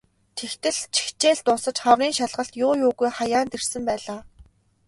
[0.37, 4.21] Тэгтэл ч хичээл дуусаж хаврын шалгалт юу юугүй хаяанд ирсэн байлаа.